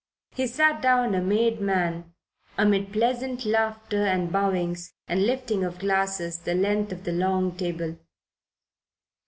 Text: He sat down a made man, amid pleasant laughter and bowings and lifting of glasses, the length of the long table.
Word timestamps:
He 0.31 0.47
sat 0.47 0.81
down 0.81 1.13
a 1.13 1.21
made 1.21 1.61
man, 1.61 2.15
amid 2.57 2.91
pleasant 2.91 3.45
laughter 3.45 4.03
and 4.03 4.31
bowings 4.31 4.95
and 5.07 5.27
lifting 5.27 5.63
of 5.63 5.77
glasses, 5.77 6.39
the 6.39 6.55
length 6.55 6.91
of 6.91 7.03
the 7.03 7.11
long 7.11 7.55
table. 7.55 7.97